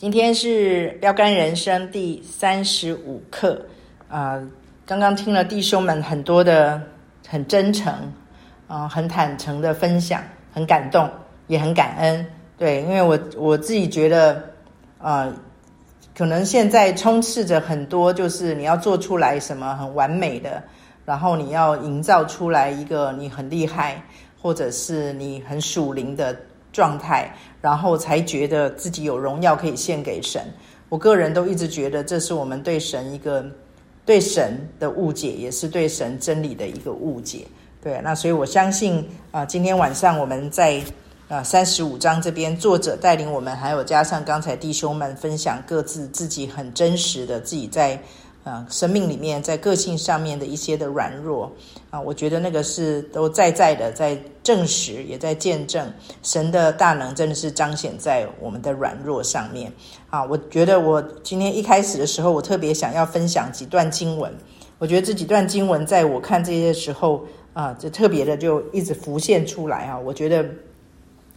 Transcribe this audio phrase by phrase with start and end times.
[0.00, 3.60] 今天是标杆人生第三十五课
[4.08, 4.50] 啊、呃，
[4.86, 6.80] 刚刚听了弟兄们很多的
[7.28, 7.92] 很真诚
[8.66, 10.22] 啊、呃，很坦诚的分享，
[10.54, 11.06] 很感动，
[11.48, 12.26] 也很感恩。
[12.56, 14.42] 对，因为我我自己觉得
[14.98, 15.30] 啊、
[16.16, 20.62] 可能现在充斥着很多，就是你要做出来什么很完美的，
[21.04, 24.02] 然后你要营造出来一个你很厉害，
[24.40, 26.34] 或者是你很属灵的。
[26.72, 30.42] 状态，然后才觉得自己有荣耀可以献给神。
[30.88, 33.44] 我个人都一直觉得，这是我们对神一个
[34.04, 37.46] 对神的误解，也是对神真理的一个误解。
[37.82, 40.82] 对，那所以我相信啊、今天晚上我们在
[41.28, 48.00] 啊三十五章这边，作者带领我们，还有加上刚才弟兄们分享各自自己很真实的自己在。
[48.42, 51.52] 啊，生命里面在个性上面的一些的软弱
[51.90, 55.86] 啊，我觉得那个是都在在的，在证实，也在见证
[56.22, 59.70] 神的大能，真的是彰显在我们的软弱上面
[60.08, 60.24] 啊。
[60.24, 64.32] 我觉得我今天一开始的时候，我特别想要分享几段经文。
[64.78, 69.98] 我觉得这几段经文，在我看这些时候啊，就特别的就一直浮现出来啊。
[69.98, 70.42] 我觉得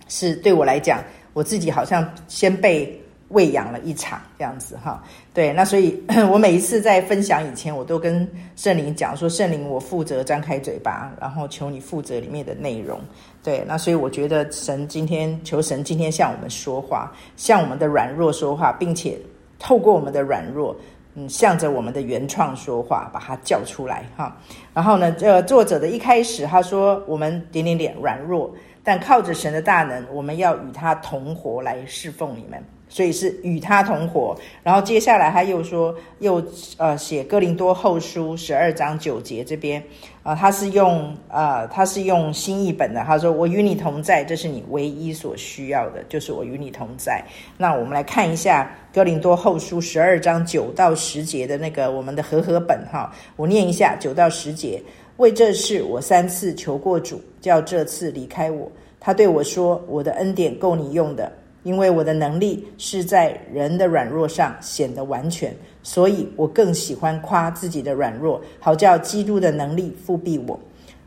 [0.07, 2.97] 是对我来讲，我自己好像先被。
[3.33, 5.03] 喂养了一场这样子哈，
[5.33, 13.01] 对，那所以 我每一次在分享以前，我都跟圣灵讲说：“圣灵，我负责张开嘴巴，然后求你负责里面的内容。”
[13.43, 19.19] 对，那所以我觉得神今天求神今天向我们说话，向我们的软弱说话，并且
[19.57, 20.75] 透过我们的软弱，
[21.15, 24.37] 嗯，向着我们的原创说话，把它叫出来哈。
[24.73, 32.63] 然后呢，这作者的一开始他说：“我们点点点软弱，但靠着神的大能，我们要与他同活来侍奉你们。”
[32.93, 36.41] 所以是与他同伙，然后接下来他又说，又
[36.77, 39.83] 呃写哥林多后书十二章九节这边
[40.21, 47.21] 啊、他是用呃他是用新译本的，他说我与你同在，这是你唯一所需要的，就是我与你同在。
[47.57, 54.79] 那我们来看一下哥林多后书十二章九到十节的那个我们的和合本哈，我念一下九到十节，
[55.17, 58.71] 为这事我三次求过主，叫这次离开我。
[58.99, 61.29] 他对我说，我的恩典够你用的。
[61.63, 70.59] 因为我的能力是在人的软弱上显得完全，所以我更喜欢夸自己的软弱，好叫基督的能力覆庇我。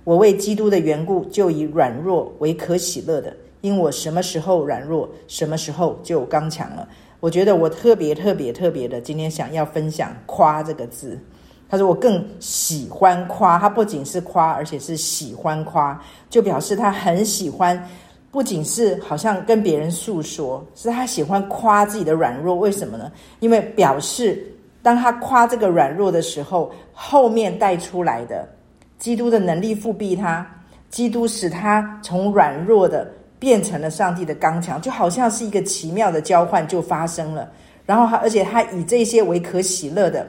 [0.02, 6.88] 我为基督的缘故，就以软弱为可喜乐的，因我什么时候软弱，什么时候就刚强了。
[7.20, 11.18] 我觉得我特别特别特别的，今天想要分享“夸”这个字。
[11.68, 16.00] 他说我更喜欢夸，他不仅是夸，而且是喜欢夸，
[16.30, 17.86] 就表示他很喜欢。
[18.36, 22.54] 不仅是好像跟别人诉说，是他喜欢夸自己的软弱。
[22.54, 23.10] 为什么呢？
[23.40, 24.46] 因为表示
[24.82, 28.46] 当他夸这个软弱的时候，后面带出来的
[28.98, 30.46] 基督的能力复辟他，
[30.90, 37.50] 基督使他从软弱的变成了上帝的刚强，就好像是一个奇妙的交换就发生了。
[37.86, 40.26] 然后，而且他以这些为可喜乐的。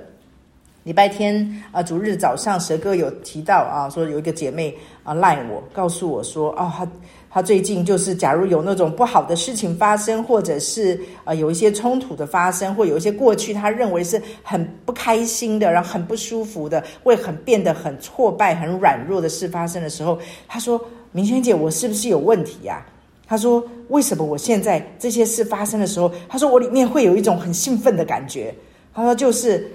[0.83, 6.87] 礼拜天啊，主日早上蛇哥有提到啊，说有一个姐妹啊赖我，告诉我说，哦，他。
[7.29, 20.17] 他最近就是，假如有那种不好的事情发生，或者是呃有一些冲突的发生，或有一些过去他认为是很不开心的，然后很不舒服的，会很变得很挫败、很软弱的事发生的时候，
[20.47, 22.83] 他说：“明轩姐，我是不是有问题呀？”
[23.27, 28.55] 他说：“为什么我现在这些事发生的时候，他说我里面会有一种很兴奋的感觉。
[28.93, 29.69] 他说就是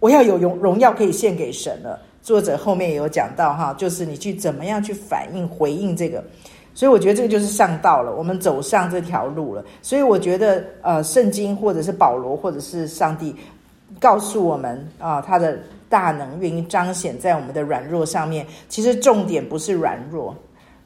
[0.00, 6.22] 我要有荣荣耀可以献给神了。”作者后面也有讲到哈，就是你去怎么样去反应、回应这个。
[6.76, 9.64] 所以我觉得这个就是上道了，我们走上这条路了。
[9.80, 13.34] 所以我觉得，呃，圣经或者是保罗或者是上帝
[13.98, 18.46] 告诉我们啊，他的大能愿意彰显在我们的软弱上面。
[18.68, 20.36] 其实重点不是软弱，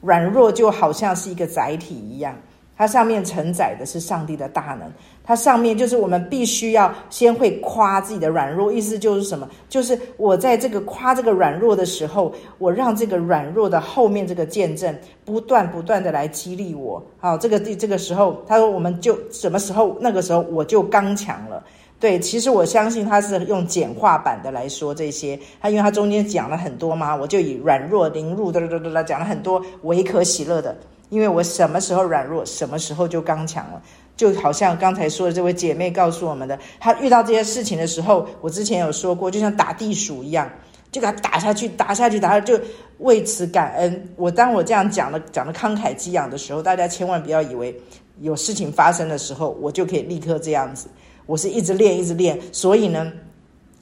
[0.00, 2.36] 软弱就好像是一个载体一样。
[2.80, 4.90] 它上面承载的是上帝的大能，
[5.22, 9.46] 它上面就是我们必须要先会夸自己的软弱，意思就是什么？
[9.68, 14.96] 就是我在这个夸这个软弱的时候，我让这个软弱的后面这个见证
[15.26, 17.04] 不断不断的来激励我。
[17.18, 21.62] 好，这个这个时候，他说我们就什么时候那个时候我就刚强了。
[21.98, 30.74] 对，其实我相信他是用简化版的来说这些，他因为他中间讲了很多嘛，我就以软弱凌辱的哒哒哒讲了很多维可喜乐的。
[31.10, 33.82] 因为我什么时候软弱，什么时候就刚强了，
[34.16, 40.50] 就好像刚才说的这位姐妹告诉我们的，她遇到这些事情的时候，我之前有说过，就像打地鼠一样，
[40.90, 42.64] 就给她打下去，打下去，打下去，就
[42.98, 44.08] 为此感恩。
[44.16, 47.74] 我当我这样讲的，讲的慷慨激昂的时候，大家千万不要以为
[48.20, 50.88] 有事情发生的时候，我就可以立刻这样子。
[51.26, 53.12] 我是一直练，一直练，所以呢，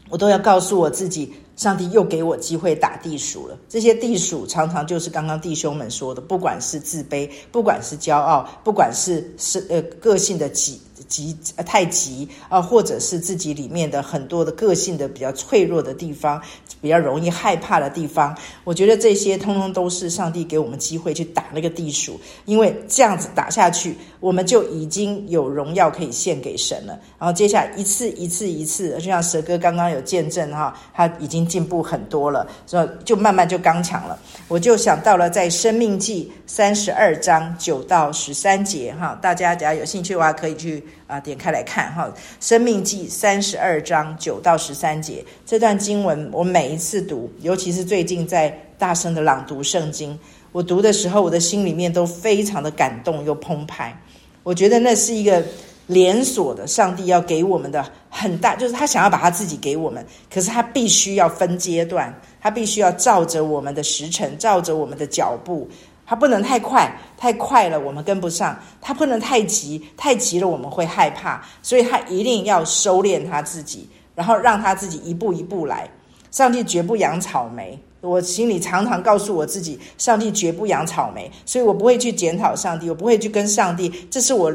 [0.08, 1.32] 我都要告诉我自己。
[1.58, 3.58] 上帝又给我机会打地鼠了。
[3.68, 16.40] 这些地鼠常常就是刚刚弟兄们说的，不管是自卑，不管是骄傲，不管是是呃个性的急急太急啊，或者是自己里面的很多的个性的比较脆弱的地方，
[16.80, 26.98] 比较容易害怕的地方，我觉得这些通通都是上帝给我们机会去打那个地鼠，因为这样子打下去，我们就已经有荣耀可以献给神了。
[27.18, 34.18] 然后接下来一次一次一次，就像蛇哥刚刚有见证哈，他已经进步很多了，所以就慢慢就刚强了。
[34.48, 42.12] 我就想到了在生命记三十二章九到十三节哈，大家只要有兴趣的话，可以去啊点开来看哈。
[42.40, 48.48] 生命记三十二章九到十三节这段经文，我每一次读，尤其是最近在
[48.78, 50.18] 大声的朗读圣经，
[50.50, 53.96] 我读的时候，我的心里面都非常的感动又澎湃。
[54.42, 55.42] 我觉得那是一个。
[55.88, 65.66] 连锁的，上帝要给我们的很大，就是他想要把他自己给我们，可是他必须要分阶段，他必须要照着我们的时辰，照着我们的脚步，
[66.04, 75.88] 他不能太快，太快了我们跟不上，他不能太急，太急了我们会害怕，所以他一定要收敛他自己，然后让他自己一步一步来。
[76.30, 84.52] 上帝绝不养草莓，我心里常常告诉我自己，上帝绝不养草莓，所以我不会去检讨上帝，我不会去跟上帝，这是我。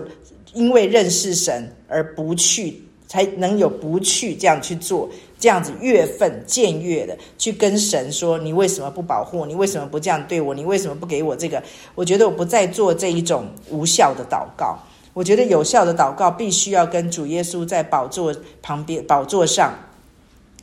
[0.56, 5.10] 因为认识神而不去，才能有不去这样去做，
[5.40, 9.48] 这样子月份僭越的去跟神说：“你为什么不保护？
[9.48, 10.54] 你为什么不这样对我？
[10.54, 11.64] 你为什么不给我这个？”
[11.96, 14.78] 我觉得我不再做这一种无效的祷告。
[15.16, 18.32] 我觉得有效的祷告必须要跟主耶稣在宝座
[18.62, 19.74] 旁边、宝座上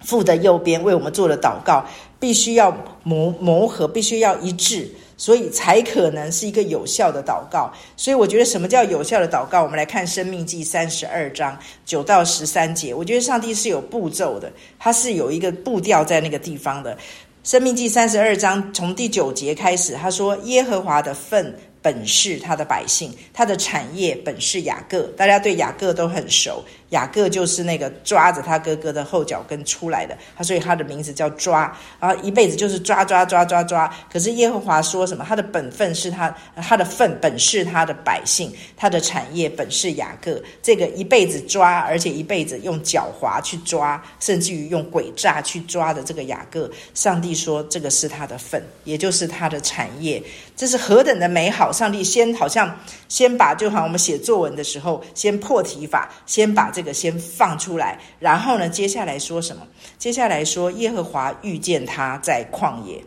[0.02, 1.84] 父的右边为我们做的祷告，
[2.20, 2.70] 必须要
[3.02, 4.88] 磨磨合，必须要一致。
[5.16, 7.70] 所以才可能是一个有效的祷告。
[7.94, 9.62] 所以我觉得什么叫有效的祷告？
[9.62, 12.94] 我们来看《生命记》三十二章九到十三节。
[12.94, 16.94] 我觉得上帝是有步骤的，他是有一个步调在那个地方的。
[17.44, 25.00] 《生命记》三十二章从第九节开始，他说：“耶和华的份。”本是他的百姓，他的产业本是雅各。
[25.16, 33.92] 大家对雅各都很熟，雅各就是那个抓着他哥哥的后脚跟出来的，他所以他的名字叫抓，然后一辈子就是抓抓抓抓抓。
[34.12, 35.24] 可是耶和华说什么？
[35.26, 40.40] 他的本分是他，他的份本是他的百姓，他的产业本是雅各。
[40.62, 50.22] 这个一辈子抓，而且一辈子用狡猾去抓，甚至于用诡诈去抓的这个雅各，上帝说这个是他的份，也就是他的产业。
[50.56, 51.72] 这是何等的美好！
[51.72, 52.78] 上帝先好像
[53.08, 59.68] 先把，就好像我们写作文的时候，先破题法，先把这这个先放出来，然后呢，接下来说什么？
[59.98, 63.04] 接下来说耶和华遇见他在旷野，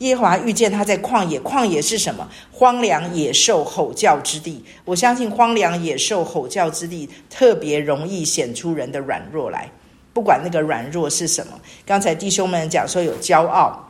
[0.00, 2.28] 耶和华遇见他在旷野，旷野是什么？
[2.52, 4.62] 荒凉野兽吼叫之地。
[4.84, 9.70] 我相信荒凉野兽吼叫之地特别容易显出人的软弱来，
[10.12, 11.58] 不管那个软弱是什么。
[11.86, 13.89] 刚才弟兄们讲说有骄傲。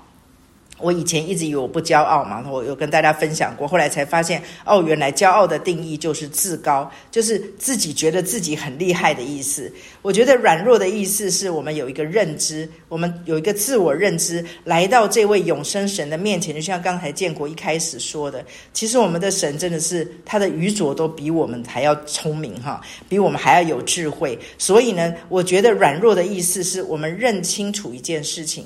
[0.83, 9.73] 我以前一直以为我不骄傲嘛，我有跟大家分享过，后来才发现，哦，原来骄傲的定义就是自高，就是自己觉得自己很厉害的意思。
[10.03, 24.39] 我觉得软弱的意思是我们有一个认知，我们有一个自我认知，来到这位永生神的面前，就像刚才建国一开始说的，其实我们的神真的是他的愚拙都比我们还要聪明哈，比我们还要有智慧。
[24.57, 28.65] 所以呢，我觉得软弱的意思是我们认清楚一件事情。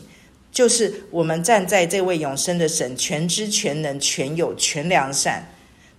[0.55, 5.45] 就是我们站在这位永生的神、全知全能、全有全良善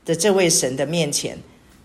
[0.05, 1.37] 的这位神的面前，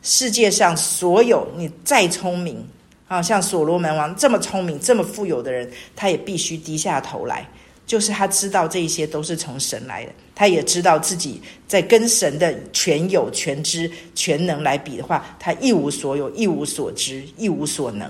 [0.03, 2.65] 世界上所有你再聪明
[3.09, 7.47] 啊，像所罗门王这么聪明、这么富有的人，他也必须低下头来。
[7.87, 18.09] 就是他知道这一些都是从神来的，他也知道自己在跟神的全有、全知、全能来比的话，他一无所有、一无所知、一无所能。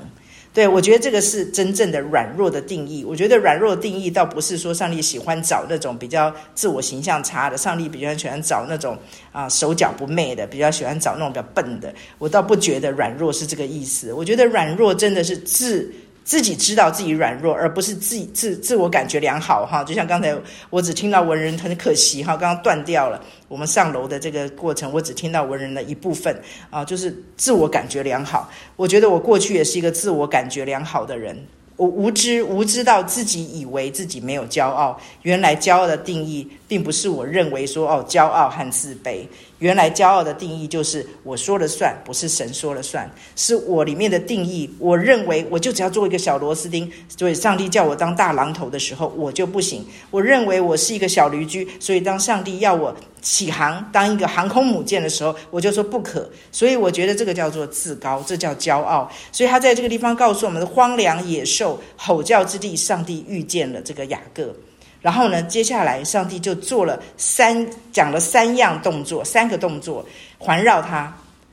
[0.53, 3.05] 对，我觉得这个是真正的软弱的定义。
[3.05, 8.99] 我觉得软弱的定义倒不是说上帝喜欢找那种比较自我形象差的，上帝比较喜欢找那种
[9.31, 11.95] 啊手脚不媚的，比较喜欢找那种比较笨的。
[12.19, 14.13] 我倒不觉得软弱是这个意思。
[14.13, 15.93] 我觉得软弱真的是自。
[16.25, 19.83] 自己知道自己软弱，而不是自己自自我感觉良好哈。
[19.83, 20.37] 就像刚才
[20.71, 23.21] 我只听到文人，很可惜哈，刚刚断掉了。
[23.49, 28.49] 我们上楼的这个过程，我只听到文人的一部分啊，就是自我感觉良好。
[28.77, 31.37] 我觉得我过去也是一个自我感觉良好的人。
[31.77, 39.23] 我无知无知到自己以为自己没有骄傲，原来骄傲的定义并不是我认为说哦，骄傲和自卑。
[39.61, 44.69] 原来骄傲的定义就是我说了算，不是神说了算，是我里面的定义。
[44.79, 49.87] 我认为我就只要做一个小螺丝钉，所以上帝叫我当大榔头的时候，我就不行。
[50.11, 56.29] 我认为我是一个小驴驹，所以当上帝要我起航当一个航空母舰的时候，我就说不可。
[56.51, 59.11] 所以我觉得这个叫做自高，这叫骄傲。
[59.31, 64.55] 所以他在这个地方告诉我们的荒凉野兽吼叫之地，上帝遇见了这个雅各。
[65.01, 70.05] 然后呢，接下来上帝就做了三讲了三样动作，三个动作
[70.39, 71.11] 环绕他、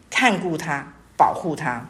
[0.10, 0.86] 看顾他、
[1.16, 1.82] 保护他。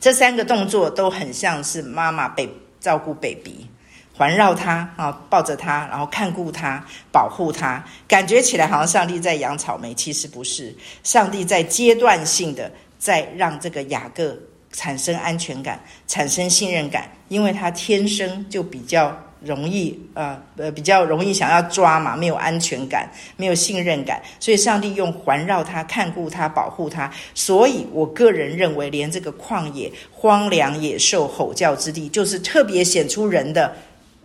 [0.00, 3.68] 这三个动作都很像是妈妈被照顾 baby，
[4.12, 14.36] 环绕他啊，抱着他，然后看顾他，保护他，感觉起来好像上帝在养草莓，其实不是，上帝在阶段性的在让这个雅各
[14.72, 19.16] 产生安全感，产生信任感，因为他天生就比较。
[19.42, 27.10] 容易呃呃比较容易想要抓嘛，没有安全感，没有信任感，所以上帝用环绕他、看顾他、保护他。
[27.34, 33.74] 所以我个人认为，连这个旷野、荒凉、野兽吼叫之地，就是特别显出人的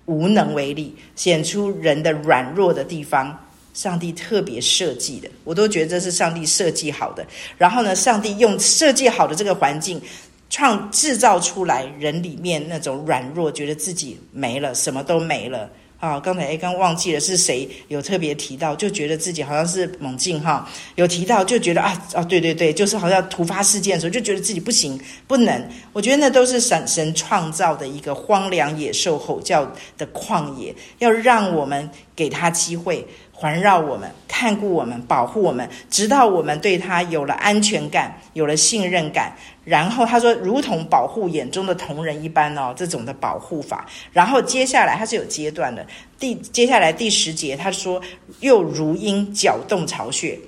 [0.06, 3.38] 无能为力，显出人的软弱的地方，
[3.74, 7.26] 上帝特别设计的，我都觉得这是上帝设计好的。
[7.58, 10.02] 然后呢，上帝用设计好的这个环境。
[10.50, 16.20] 创制造出来人里面那种软弱，觉得自己没了，什么都没了啊！
[16.20, 25.70] 刚才刚忘记了是谁有特别提到，就觉得自己好像是猛进哈，有提到就觉得啊啊，对对对，就是好像突发事件的时候，就觉得自己不行不能。
[25.94, 29.66] 我觉得那都是神神创造的一个荒凉野兽吼叫
[29.98, 33.06] 的旷野，要让我们给他机会。
[33.38, 39.36] 环绕我们，看顾我们，保护我们，直到我们对他有了安全感，有了信任感。
[39.66, 43.86] 然后他说，如同保护眼中的同人一般哦，这种的保护法。
[44.14, 45.86] 然后接下来他是有阶段的，
[46.18, 48.02] 第接下来第十节他说，
[48.40, 50.40] 又如鹰搅动巢穴。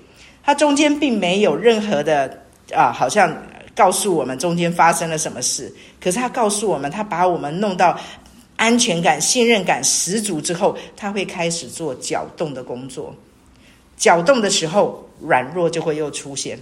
[0.41, 2.41] 他中间并没有任何的
[2.73, 3.35] 啊，好像
[3.75, 5.69] 告诉我们中间发生了什么事。
[5.99, 7.99] 可是他告诉我们，他把我们弄到。
[8.57, 13.15] 安全感、信任感十足之后，他会开始做搅动的工作。
[13.95, 16.59] 搅动的时候，软弱就会又出现。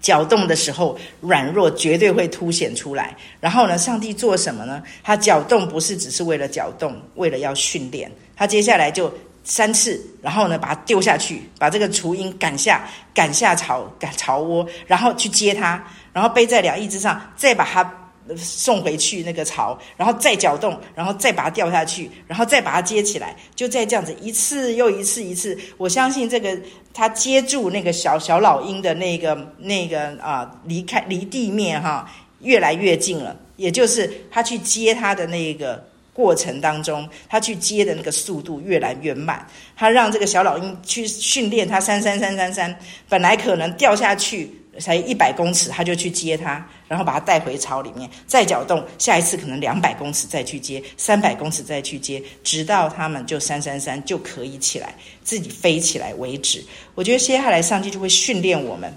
[0.00, 3.16] 搅动的时候，软弱绝对会凸显出来。
[3.40, 4.82] 然后呢，上帝做什么呢？
[5.02, 8.10] 他搅动不是只是为了搅动，为了要训练。
[8.34, 9.12] 他接下来就
[9.44, 18.05] 三次，然后呢，把它丢下去，把这个雏鹰赶下，赶下巢，赶巢窝，然后去接它，然后背在两翼之上，再把它。
[18.36, 25.56] 送回去那个巢，然后再搅动，然后再把它掉下去，然后再把它接起来，就再这样子一次又一次一次。
[25.76, 26.58] 我相信这个
[26.92, 33.36] 他接住那个小小老鹰的那个那个啊，离开离地面哈，越来越近了。
[33.56, 39.46] 也就是他去接他的那个过程当中，他去接的那个速度越来越慢。
[39.74, 42.78] 他让这个小老鹰去训练他，三三三三三，
[43.08, 44.50] 本来可能掉下去。
[44.78, 48.84] 才一百公尺，他就去接他，然后把他带回巢里面，再搅动。
[48.98, 56.64] 下一次可能两百公尺再去接，三百公尺再去接，直到他们就三三三就可以起来，自己飞起来为止。
[56.94, 58.92] 我觉得接下来上帝就会训练我们，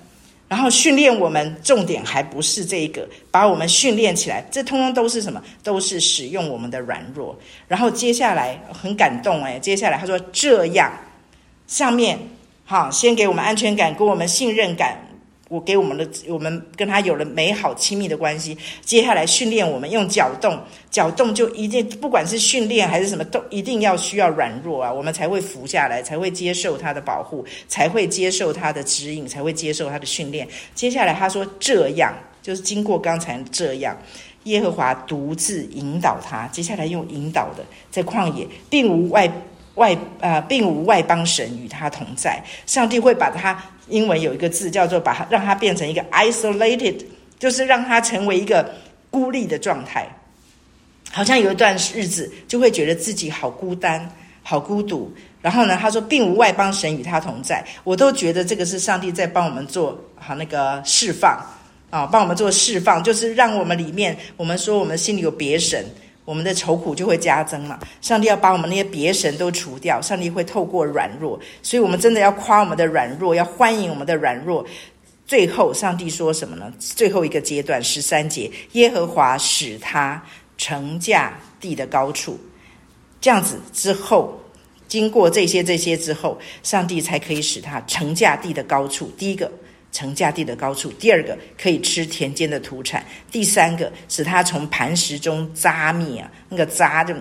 [0.48, 5.42] 然后训练我们，重点还不是这个，把我们训练起来，这通通都是什么？
[5.64, 7.38] 都是使用我们的软弱。
[7.68, 10.92] 然后接下来很感动诶，接下来他说这样，
[11.68, 12.18] 上面
[12.66, 14.98] 好，先给我们安全感，给我们信任感。
[15.50, 18.56] 我给我们的，我们跟他有了美好亲密的关系。
[18.82, 20.58] 接下来训练我们用搅动，
[20.92, 30.48] 搅动就一定，不管是训练还是什么，都一定要需要软弱啊，我们才会服下来，才会接受他的保护，才会接受他的指引，才会接受他的训练。
[30.76, 32.14] 接下来他说这样，
[32.44, 33.98] 就是经过刚才这样，
[34.44, 36.46] 耶和华独自引导他。
[36.50, 39.28] 接下来用引导的，在旷野，并无外
[39.80, 43.58] 外、呃，并无外邦神与他同在，上帝会把他。
[43.90, 46.96] 英文有一个字叫做把它让它变成一个 isolated，
[47.40, 48.72] 就是让它成为一个
[49.10, 50.08] 孤立的状态，
[51.12, 54.08] 好像有一段日子就会觉得自己好孤单、
[54.44, 55.12] 好孤独。
[55.42, 61.44] 然后呢，他说并无外邦神与他同在，我都觉得这个是上帝在帮我们做好那个释放
[61.90, 65.84] 啊，帮我们做释放，就是让我们里面我们说我们心里有别神。
[66.30, 67.80] 我们的愁苦就会加增嘛。
[68.02, 74.64] 上帝要把我们那些别神都除掉，上帝会透过软弱，所以我们真的要夸我们的软弱，要欢迎我们的软弱。
[75.26, 76.72] 最后，上帝说什么呢？
[76.78, 80.24] 最后一个阶段，十三节，耶和华使他
[80.56, 82.40] 乘驾地的高处。
[83.20, 84.40] 这样子之后，
[84.88, 89.12] 经过这些这些之后，上帝才可以使他乘驾地的高处。
[89.18, 89.52] 第一个。
[89.92, 97.14] 城架地的高处，第二个可以吃田间的土产，第三个使他从磐石中扎米啊，那个扎就。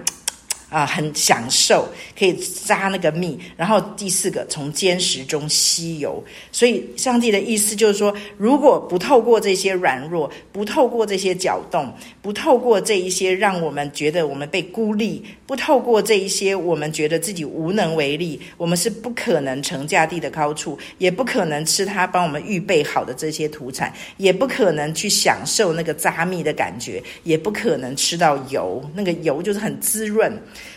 [0.71, 6.23] 啊，很享受，可以扎那个蜜，然后第四个从坚实中吸油。
[6.53, 30.31] 所以上帝的意思就是说，如果不透过这些软弱，不透过这些搅动，不透过这一些让我们觉得我们被孤立，不透过这一些我们觉得自己无能为力，我们是不可能乘驾地的高处，也不可能吃他帮我们预备好的这些土产，也不可能去享受那个扎蜜的感觉，也不可能吃到油，那个油就是很滋润。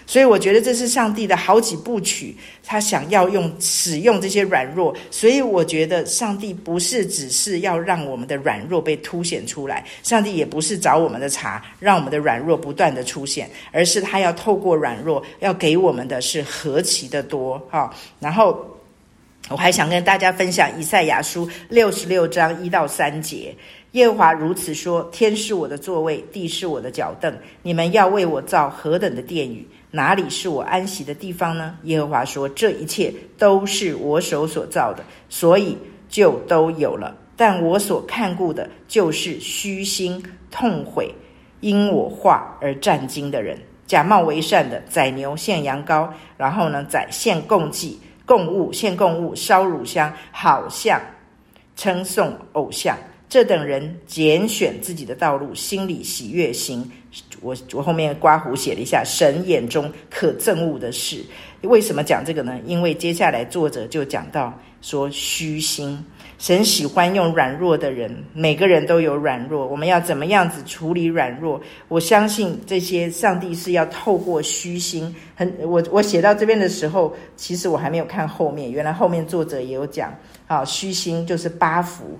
[0.06, 2.36] 所以我觉得这是上帝的好几部曲，
[2.66, 4.94] 他想要用使用这些软弱。
[5.10, 17.94] 所以我觉得上帝不是只是要让我们的软弱被凸显出来，上帝也不是找我们的茬，让我们的软弱不断的出现，而是他要透过软弱，要给我们的是何其的多哈。
[18.20, 18.66] 然后
[19.50, 23.56] 我还想跟大家分享以赛亚书六十六章一到三节。
[23.92, 27.38] 耶和华如此说：天是我的座位，地是我的脚凳。
[27.62, 29.68] 你们要为我造何等的殿宇？
[29.92, 31.78] 哪里是我安息的地方呢？
[31.84, 37.14] 耶和华说：这一切都是我手所造的，所以就都有了。
[37.36, 41.14] 但我所看顾的，就是虚心痛悔，
[41.60, 43.58] 因我话而战惊的人，
[43.88, 46.08] 假冒为善的，宰牛献羊羔，
[46.38, 51.02] 然后呢，宰献供祭、供物、献供物、烧乳香，好像
[51.76, 52.98] 称颂偶像。
[53.32, 56.92] 这等人拣选自己的道路，心里喜悦行。
[57.40, 61.24] 我我后面刮胡写了一下，神眼中可憎恶的事。
[61.62, 62.60] 为什么讲这个呢？
[62.66, 65.98] 因为接下来作者就讲到说虚心，
[66.40, 71.62] 神喜欢用软弱的人，每个人都有软弱，我们要怎么样子处理软弱？
[71.88, 75.16] 我相信这些上帝是要透过虚心。
[75.36, 80.14] 很，我我写到这边的时候，其实我还没有看后面，原来后面作者也有讲
[80.48, 82.20] 啊，虚心就是八福。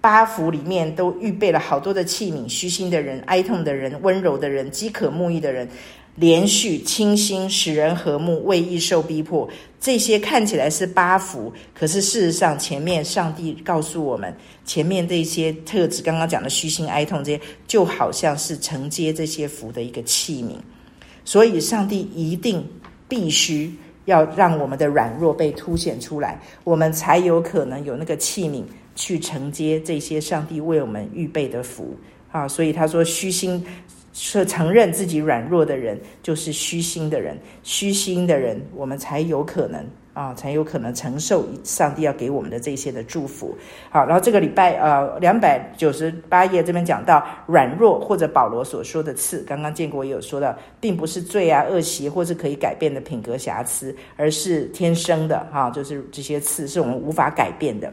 [0.00, 5.68] 八福里面都预备了好多的器皿，虚心的人、哀痛的人、温柔的人、饥渴慕义的人、
[6.16, 9.46] 连续、清心、使人和睦、为易受逼迫，
[9.78, 20.56] 这些看起来是八福，可是事实上，前面上帝告诉我们，前面这些特质，刚刚讲的虚心、哀痛这些，就好像是承接这些福的一个器皿，
[21.26, 22.66] 所以上帝一定
[23.06, 23.70] 必须
[24.06, 28.62] 要让我们的软弱被凸显出来，我们才有可能有那个器皿。
[28.94, 31.96] 去承接这些上帝为我们预备的福
[32.30, 33.64] 啊，所以他说虚心，
[34.12, 43.56] 是承认自己软弱的人就是虚心的人，虚心的人我们才有可能啊，才有可能承受上帝要给我们的这些的祝福。
[43.90, 57.92] 好，然后这个礼拜呃两百九十八页这边讲到软弱或者保罗所说的刺，刚刚建国也有说到，并不是罪啊恶习或是可以改变的品格瑕疵，而是天生的哈，就是这些刺是我们无法改变的。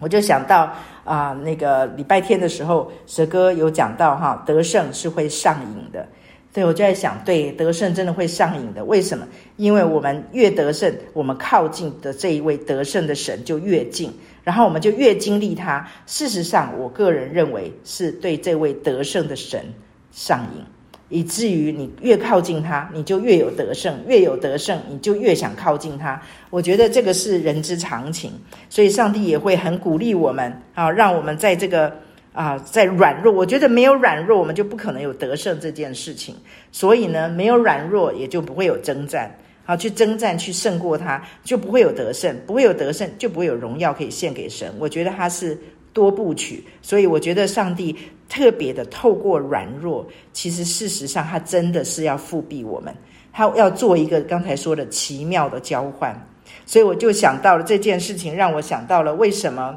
[0.00, 0.72] 我就想到
[1.04, 6.06] 啊、那个礼拜天的时候，蛇哥有讲到哈，得胜是会上瘾的。
[6.52, 8.84] 对，我就在想，对，得胜真的会上瘾的。
[8.84, 9.26] 为什么？
[9.56, 15.88] 因为我们越得胜，我们靠近的这一位得胜的神就越近，然后我们就越经历他。
[16.06, 19.64] 事实上，我个人认为是对这位得胜的神
[20.10, 20.64] 上瘾。
[21.10, 26.22] 以至于你越靠近他，你就越有得胜；越有得胜，你就越想靠近他。
[26.50, 28.32] 我觉得这个是人之常情，
[28.68, 31.92] 所以上帝也会很鼓励我们啊，让我们在这个
[32.32, 33.32] 啊，在软弱。
[33.32, 36.32] 我觉得没有软弱，我们就不可能有得胜这件事情。
[36.70, 39.28] 所以呢，没有软弱，也就不会有征战。
[39.64, 44.72] 好，去征战，去胜过他，就不会有得胜；不会有得胜，就不会有荣耀可以献给神。
[44.78, 45.58] 我觉得他是
[45.92, 47.96] 多部曲，所以我觉得上帝。
[48.30, 52.94] 特别的透过软弱，其实事实上他真的是要复辟我们，
[53.32, 56.16] 他要做一个刚才说的奇妙的交换，
[56.64, 59.76] 所以我就想到了这件事情，让我想到了为什么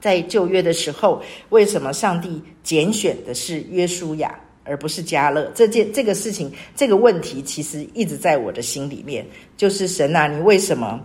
[0.00, 5.50] 在旧约的时候，为什么上帝拣选的是约书亚而不是加勒？
[5.54, 11.00] 这件这个事情，这个问题其实一直在我的心里面，就是神啊，你为什么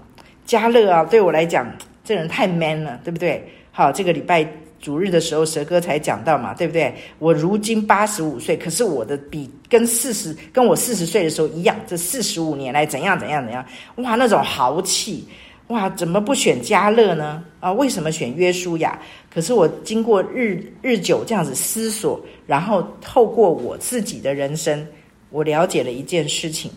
[0.45, 1.05] 加勒啊？
[1.05, 1.65] 对我来讲，
[2.03, 3.41] 这人太 man 了，对不对？
[3.71, 4.45] 好，这个礼拜。
[4.81, 6.93] 主日的时候，蛇哥才讲到嘛，对不对？
[7.19, 11.75] 我如今八十五岁，可是我的比跟四十跟我四十岁的时候一样。
[11.87, 13.63] 这四十五年来怎样怎样怎样？
[13.97, 15.23] 哇，那种豪气，
[15.67, 17.43] 哇，怎么不选加勒呢？
[17.59, 18.99] 啊，为什么选约书亚？
[19.31, 24.85] 可是我经过日日久这样子思索，然后透过我自己的人生，
[25.29, 26.71] 我了解了一件事情：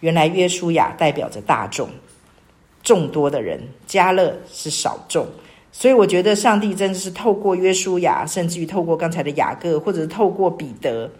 [0.00, 1.88] 原来约书亚代表着大众，
[2.82, 5.26] 众多的人；加勒是少众。
[5.76, 11.10] 所以我觉得上帝真的是透过约书亚，甚至于透过刚才的雅各，或者是透过彼得，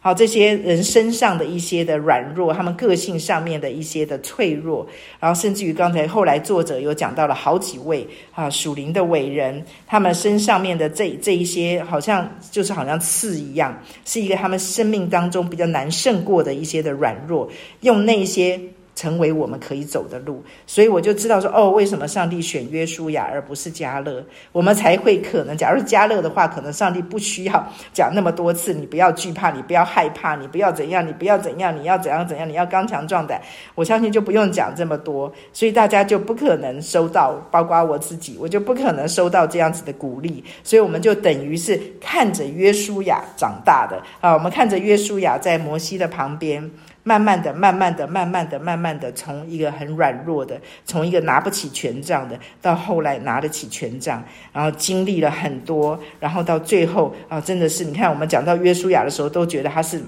[0.00, 4.84] 好，这些人身上的一些的软弱，他们个性上面的一些的脆弱，
[5.20, 17.48] 然后甚至于刚才后来作者有讲到了好几位啊属灵的伟人，他们身上面的这这一些，好像就是好像刺一样，是一个他们生命当中比较难胜过的一些的软弱，
[17.82, 18.60] 用那些。
[19.00, 24.22] 成为我们可以走的路，所以我就知道说，哦，为什么上帝选约书亚而不是加勒？
[24.52, 33.40] 我们才会可能，假如是加勒的话，可能上帝不需要讲那么多次，你不要惧怕，你不要害怕，你不要怎样，你不要怎样，你要怎样怎样，你要刚强壮胆。
[33.74, 40.44] 我相信就不用讲这么多，所以大家就不可能收到，包括我自己，我就不可能收到这样子的鼓励。
[40.62, 46.70] 所以我们就等于是看着约书亚长大的啊，我们看着约书亚在摩西的旁边。
[47.10, 60.00] 慢慢的、慢慢的、慢慢的、慢慢的，从一个很软弱的，从一个拿不起权杖的，到后来拿得起权杖，然后经历了很多，然后到最后啊，真的是你看，我们讲到约书亚的时候，都觉得他是。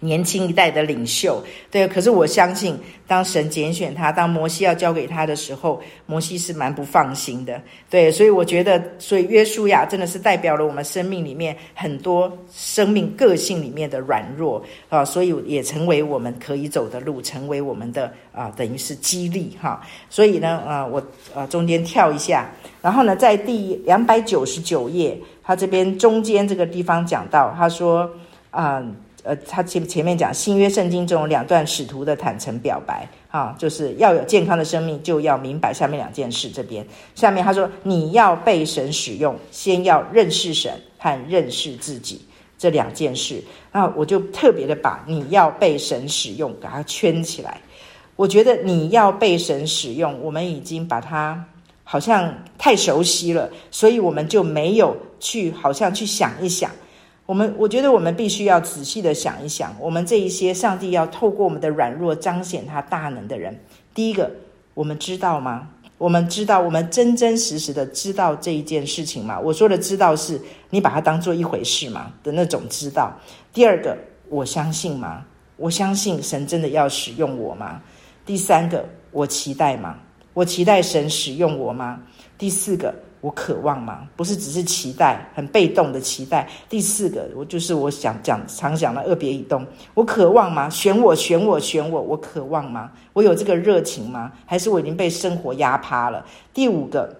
[0.00, 19.80] 年轻一代的领袖，对，可是我相信，当神拣选他，当摩西要交给他的时候，摩西是蛮不放心的，对，所以我觉得，所以约书亚真的是代表了我们生命里面很多生命个性里面的软弱啊，所以也成为我们可以走的路，成为我们的啊，等于是激励哈。
[20.08, 21.02] 所以呢，啊，我
[21.34, 22.48] 啊中间跳一下，
[22.80, 28.08] 然后呢，在第两百九十九页，他这边中间这个地方讲到，他说
[28.50, 28.80] 啊。
[29.28, 36.48] 呃，他前前面讲新约圣经中两段使徒的坦诚表白，啊，就是要有健康的生命，就要明白下面两件事。
[36.48, 36.82] 这边
[37.14, 42.22] 下面他说，你要被神使用，先要认识神和认识自己
[42.56, 43.44] 这两件事。
[43.70, 47.60] 那我就特别的把你要被神使用给它圈起来。
[48.16, 51.44] 我觉得你要被神使用，我们已经把它
[51.84, 56.70] 好像太熟悉了，所以我们就没有去好像去想一想。
[57.28, 63.54] 我们我觉得我们必须要仔细的想一想，我们这一些上帝要透过我们的软弱彰显他大能的人，
[63.92, 64.30] 第一个，
[64.72, 65.68] 我们知道吗？
[65.98, 69.38] 我们知道，我们真真实实的知道这一件事情吗？
[69.38, 73.12] 我说的知道是你把它当做一回事吗的那种知道。
[73.52, 73.94] 第二个，
[74.30, 75.22] 我相信吗？
[75.58, 77.78] 我相信神真的要使用我吗？
[78.24, 79.98] 第三个，我期待吗？
[80.32, 82.00] 我期待神使用我吗？
[82.38, 82.94] 第四个。
[83.20, 84.06] 我渴望吗？
[84.16, 86.48] 不是只是期待，很被动的期待。
[86.68, 89.66] 第四个，我就是我想讲常讲的二别一动。
[89.94, 90.68] 我渴望吗？
[90.70, 92.00] 选我，选我，选我。
[92.00, 92.90] 我渴望吗？
[93.12, 94.32] 我有这个热情吗？
[94.46, 96.24] 还是我已经被生活压趴了？
[96.52, 97.14] 第五个。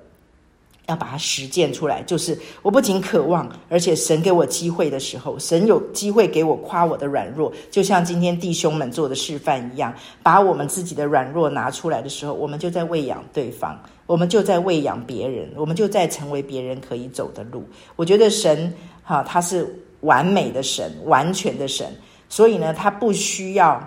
[0.89, 17.63] 要把它实践出来，就是我不仅渴望，而且神给我机会的时候，神有机会给我夸我的软弱，就像今天弟兄们做的示范一样，把我们自己的软弱拿出来的时候，我们就在喂养对方，我们就在喂养别人，我们就在成为别人可以走的路。
[17.95, 18.73] 我觉得神
[19.03, 19.67] 哈，他是
[20.01, 21.95] 完美的神，完全的神，
[22.31, 23.79] 所以呢，他不需要。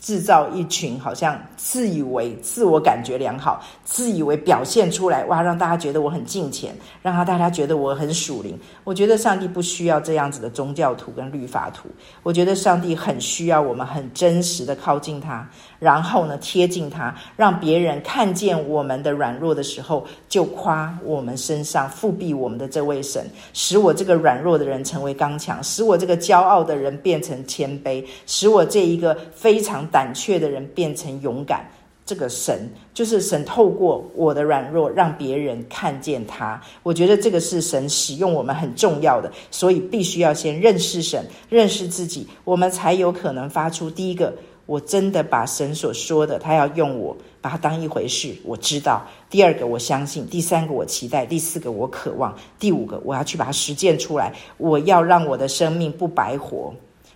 [0.00, 8.58] 制造一群好像自以为自我感觉良好，自以为表现出来哇，让大家觉得我很敬虔，让他大家觉得我很属灵。
[8.82, 11.88] 我觉得上帝不需要这样子的宗教徒跟律法徒，
[12.22, 15.48] 我觉得上帝很需要我们很真实的靠近他。
[15.80, 31.66] 然后呢，贴近他，让别人看见我们的软弱的时候，就夸我们身上复庇我们的这位神，使我这个软弱的人成为刚强，使我这个骄傲的人变成谦卑，使我这一个非常胆怯的人变成勇敢。
[32.04, 36.60] 这个神就是神，透过我的软弱，让别人看见他。
[36.82, 44.34] 我觉得这个是神使用我们很重要的，所以必须要先认识神，认识自己，我们才有可能发出第一个。
[44.70, 48.32] 我真的把神所说的，他要用我，把它当一回事。
[48.44, 54.32] 我知道，第二个我相信，第三个我期待，第四个我渴望，第五个我要去把它实践出来。
[54.58, 56.72] 我要让我的生命不白活，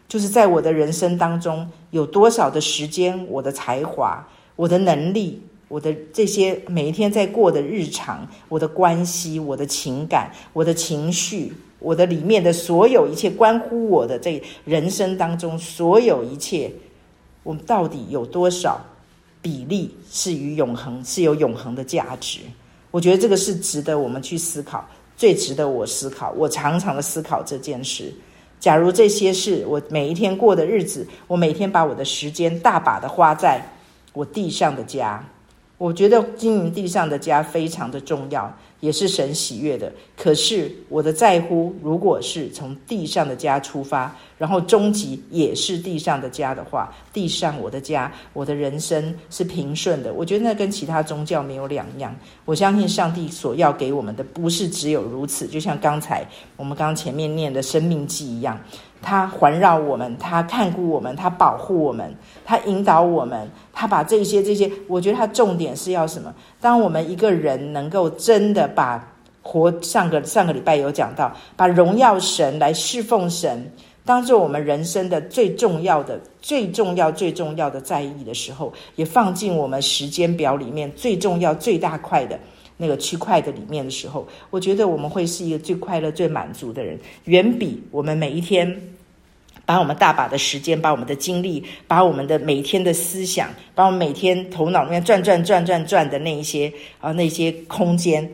[0.09, 16.69] 就是在我的人生当中有多少的时间，我的才华、我的能力、我的这些每一天在过的日常、我的关系、我的情感、我的情绪、我的里面的所有一切关乎我的这人生当中所有一切。
[17.45, 18.81] 我们到底有多少
[19.41, 22.41] 比例是与永恒是有永恒的价值？
[22.91, 24.85] 我觉得这个是值得我们去思考，
[25.17, 26.33] 最值得我思考。
[26.33, 28.13] 我常常的思考这件事。
[28.59, 33.63] 假如这些是我每一天过的日子，我每天把我的时间大把的花在
[34.15, 35.23] 我地上的家，
[35.79, 38.53] 我觉得经营地上的家非常的重要。
[38.81, 39.91] 也是神喜悦的。
[40.15, 50.13] 可是我的在乎，如果是从地上的家出发，然后终极也是地上的家的话，地上我的家，我的人生是平顺的。
[50.13, 52.15] 我觉得那跟其他宗教没有两样。
[52.45, 55.47] 我相信上帝所要给我们的，不是只有如此。
[55.47, 56.23] 就像刚才
[56.59, 58.61] 我们刚刚前面念的生命记一样。
[59.05, 62.13] 他环绕我们，他看顾我们，他保护我们，
[62.43, 66.33] 他引导我们，他把这些这些，我觉得他重点是要什么？
[66.59, 69.07] 当我们一个人能够真的把
[69.43, 73.71] 活，上个上个礼拜有讲到，把荣耀神来侍奉神，
[74.07, 82.41] 当做我们人生的最重要的、最重要、最重要的在意的时候，也放进我们时间表里面最重要、最大块的
[82.77, 88.81] 那个区块的里面的时候，我觉得我们会是一个最快乐、最满足的人，远比我们每一天。
[89.67, 98.31] 把我们大把的时间，把我们的精力，把我们的每天的思想，把我们每天头脑里面转转转转转的那一些啊，那些空间，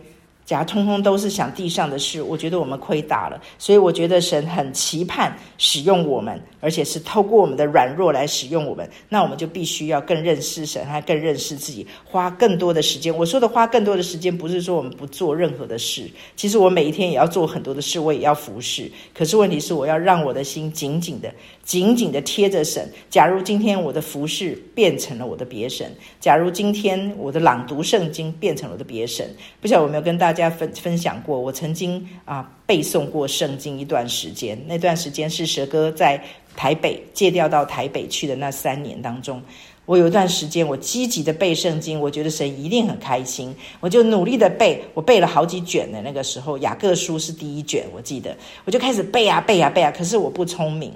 [0.51, 3.41] 假通通都是想地上的事，我觉得我们亏大了。
[3.57, 8.91] 所以我觉得神很期盼使用我们，而且是透过我们的软弱来使用我们。
[9.09, 13.17] 那我们就必须要更认识神，还更认识自己，花更多的时间。
[13.17, 16.11] 我说的花更多的时间，不是说我们不做任何的事。
[16.35, 18.91] 其实我每一天也要做很多的事，我也要服侍。
[19.15, 21.33] 可是问题是，我要让我的心紧紧的、
[21.71, 22.91] 紧紧的贴着神。
[23.09, 30.41] 假如今天我的服侍变成了我的别神，假如今天我的朗读圣经变成了我的别神，不晓得有没有跟大家。
[30.41, 34.59] 大家分分享过，我曾经啊背诵过圣经一段时间。
[34.67, 36.19] 那段时间是蛇哥在
[36.57, 39.43] 台北借调到台北去的那三年当中，
[39.85, 46.01] 我有一段时间我积极的背圣经，我觉得神一定很开心，我就努力的背，我背了好几卷的。
[46.01, 50.91] 那个时候雅各书是第一卷，我记得我就开始背啊背啊背啊，可是我不聪明。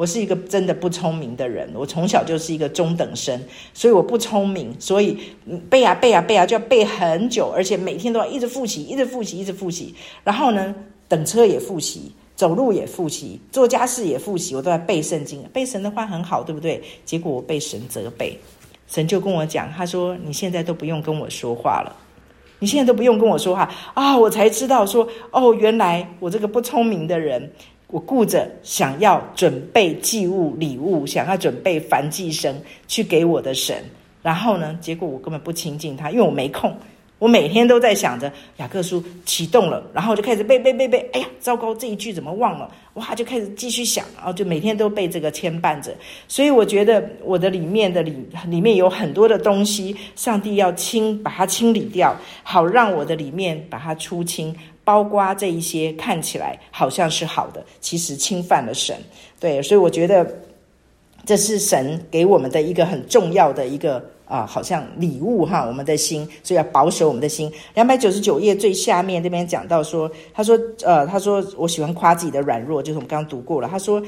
[0.00, 3.38] 我是一个真的不聪明的人，我从小就是一个中等生，
[3.74, 5.14] 所以我不聪明，所以
[5.68, 9.94] 背啊背啊背啊就要背很久，而且每天都要一直复习，一直复习，一直复习。
[10.24, 10.74] 然后呢，
[11.06, 15.42] 等车也复习，走路也复习，做家事也复习，我都在背圣经。
[15.52, 16.82] 背神的话很好，对不对？
[17.04, 18.34] 结果我被神责备，
[18.86, 21.94] 神就跟我讲，他说：“你现在都不用跟我说话了，
[22.58, 27.52] 你现在都不用跟我说话啊！”我才知道说，哦，原来我这个不聪明的人。
[27.90, 32.54] 我顾着想要准备祭物礼物，想要准备燔祭牲
[32.86, 33.82] 去给我的神，
[34.22, 36.74] 然后呢，结果我根本不亲近他，因为我没空。
[37.18, 41.06] 我每天都在想着雅各书启动了，然后就开始背背背背。
[41.12, 42.66] 哎呀，糟糕，这一句怎么忘了？
[42.94, 45.94] 哇，就开始继续想，然后就每天都被这个牵绊着。
[46.28, 54.56] 所以我觉得我的里面的里里面有很多的东西，上帝要清，把它清理掉，好让我的里面把它出清。
[54.90, 58.96] 包刮这一些看起来好像是好的，其实侵犯了神。
[59.38, 60.26] 对，所以我觉得
[61.24, 67.52] 这是神给我们的一个很重要的一个啊，好像礼物哈，我们的心，所以要保守我们的心。
[67.74, 73.68] 两百九十九页最下面这边讲到说，他说呃，他说我喜欢夸自己的软弱，就是我们刚刚读过了。
[73.68, 74.02] 他说。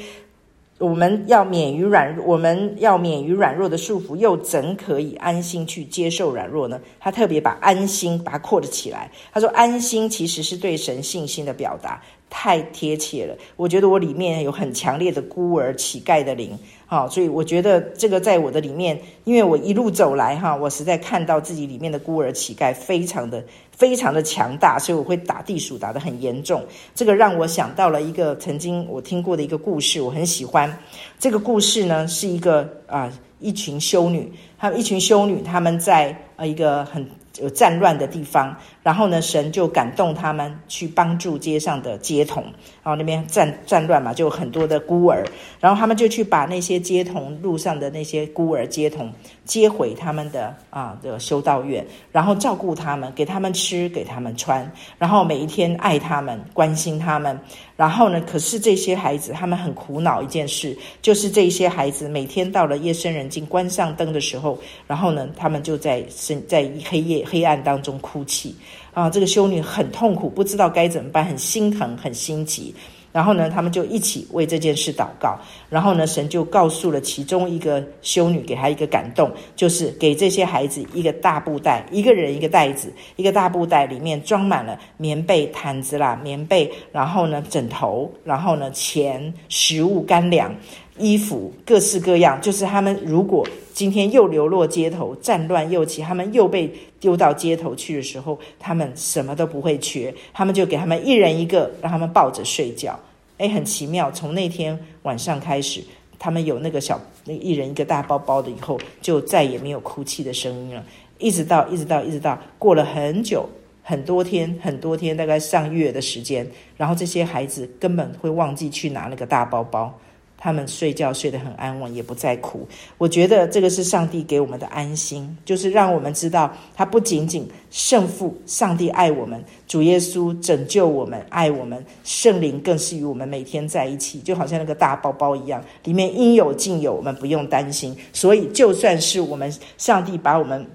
[0.82, 6.80] 我们要免于软弱，我们要免于软弱的束缚，又怎可以安心去接受软弱呢？
[6.98, 9.08] 他特别把安心把它扩了起来。
[9.32, 12.02] 他说，安心其实是对神信心的表达，
[12.34, 13.36] 太贴切了。
[13.56, 16.58] 我觉得我里面有很强烈的孤儿乞丐的灵。
[16.86, 26.64] 好，所以我觉得这个在我的里面，因为我一路走来哈，我实在看到自己里面的孤儿乞丐非常的非常的强大，所以我会打地鼠打得很严重。
[26.94, 30.78] 这个让我想到了一个曾经我听过的一个故事，我很喜欢。
[31.18, 37.06] 这个故事呢是一个啊一群修女，他们一群修女他们在呃一个很。
[37.40, 42.42] 有战乱的地方，然后呢，神就感动他们去帮助街上的街童，
[42.82, 45.24] 然后那边战战乱嘛，就很多的孤儿，
[45.60, 49.12] 然后他们就去把那些街童路上的那些孤儿街童
[49.44, 57.38] 接回他们的啊的修道院，然后照顾他们，给他们吃，给他们穿，然后每一天爱他们，关心他们。
[57.74, 68.54] 然后呢，可是这些孩子他们很苦恼一件事，就是这些孩子每天到了夜深人静关上灯的时候，然后呢，他们就在深在黑夜黑暗当中哭泣
[68.92, 69.10] 啊。
[69.10, 72.74] 这个修女很痛苦，不知道该怎么办，很心疼，很心急。
[73.12, 75.38] 然后呢，他们就一起为这件事祷告。
[75.68, 90.50] 然后呢，神就告诉了其中一个修女，给她一个感动，就是给这些孩子一个大布袋，一个人一个袋子，一个大布袋里面装满了棉被、毯子啦，棉被，然后呢，枕头，然后呢，钱、食物、干粮。
[90.98, 102.98] 衣服各式各样，就是他们如果今天又流落街头，战乱又起，他们又被丢到街头去的时候，他们什么都不会缺，他们就给他们一人一个，让他们抱着睡觉。
[103.38, 105.82] 诶，很奇妙，从那天晚上开始，
[106.18, 110.84] 他们有那个小那一人一个大包包的以后，就再也没有哭泣的声音了。
[111.18, 113.48] 一直到一直到一直到过了很久
[113.82, 119.98] 很多天很多天，大概上月的时间，然后这些孩子根本会忘记去拿那个大包包。
[120.42, 122.66] 他们睡觉睡得很安稳，也不再哭。
[122.98, 137.96] 我觉得这个是上帝给我们的安心，就是让我们知道，他不仅仅圣父上帝爱我们，主耶稣拯救我们，爱我们，圣灵更是与我们每天在一起，就好像那个大包包一样，里面应有尽有，我们不用担心。
[138.12, 140.66] 所以，就算是我们上帝把我们。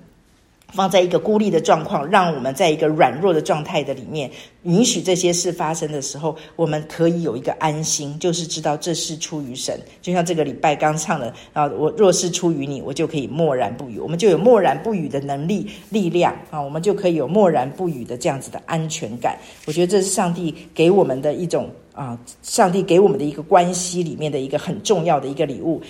[0.73, 4.30] 放在一个孤立的状况，让我们在一个软弱的状态的里面，
[4.63, 9.80] 允许这些事发生的时候，我们可以有一个安心，就是知道这是出于神。
[10.01, 19.38] 就像这个礼拜刚唱的啊，我若是出于你，我就可以默然不语，我们就有默然不语的能力、力量啊，我们就可以有默然不语的这样子的安全感。
[19.65, 21.69] 我觉得这是上帝给我们的一种。
[21.97, 25.82] 啊，上帝给我们的一个关系里面的一个很重要的一个礼物。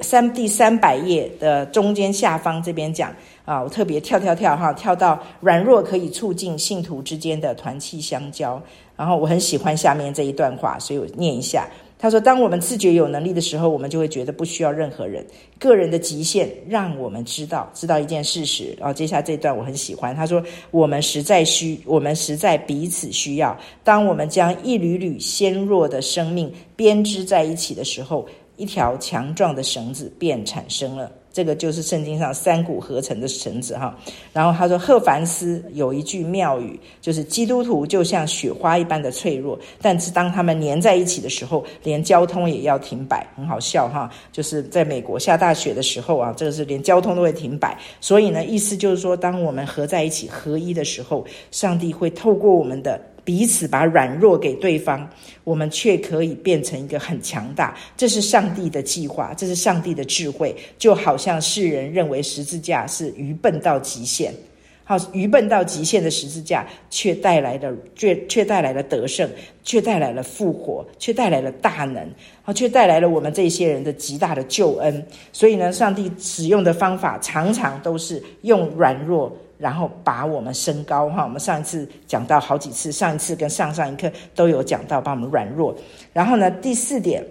[0.00, 3.14] 三第三百页的中间下方这边讲
[3.50, 8.62] 啊，我特别跳跳跳哈，跳到软弱可以促进信徒之间的团契相交。
[8.96, 11.66] 然后我很喜欢下面这一段话，所以我念一下。
[11.98, 15.26] 他说：“当我们自觉有能力的时候，我们就会觉得不需要任何人。
[15.58, 18.72] 个人的极限让我们知道，知道一件事实。
[18.78, 20.14] 然后接下来这一段我很喜欢。
[20.14, 23.58] 他说：我们实在需，我们实在彼此需要。
[23.82, 28.24] 当我们将一缕缕纤弱的生命编织在一起的时候，
[28.56, 33.96] 一条强壮的绳子便产生了。”这个就是圣经上三股合成的绳子哈，
[34.32, 44.10] 然后他说赫凡斯有一句妙语，就是基督徒就像雪花一般的脆弱，但是当他们粘在一起的时候，连交通也要停摆，很好笑哈。
[44.32, 47.78] 就是在美国下大雪的时候啊，这个是连交通都会停摆。
[48.00, 53.00] 所以呢，意思就是说，当我们合在一起合一的时候，上帝会透过我们的。
[53.30, 55.08] 彼此把软弱给对方，
[55.44, 57.76] 我们却可以变成一个很强大。
[57.96, 60.52] 这是上帝的计划，这是上帝的智慧。
[60.78, 64.34] 就好像世人认为十字架是愚笨到极限，
[64.82, 69.30] 好，愚笨到极限的十字架，却带来了却却带来了得胜，
[69.62, 72.04] 却带来了复活，却带来了大能，
[72.42, 75.06] 好，却带来了我们这些人的极大的救恩。
[75.32, 79.32] 所以呢，上帝使用的方法常常都是用软弱。
[79.60, 85.76] 然后把我们升高哈，我们上一次讲到好几次，上一次跟上上一课都有讲到，把我们软弱。
[86.14, 87.22] 然后呢，第四点，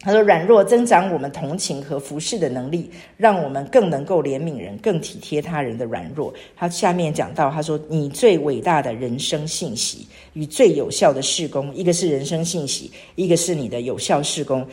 [0.00, 6.34] 他说软弱增长我们同情和服侍的能力，让我们更能够怜悯人，更体贴他人的软弱。
[6.56, 14.66] 他下面讲到，他说你最伟大的人生信息与最有效的事工，一个是人生信息，一个是你的有效事工，